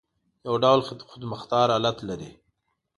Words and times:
یو 0.45 0.55
ډول 0.63 0.79
خودمختار 1.09 1.67
حالت 1.73 1.97
لري. 2.09 2.29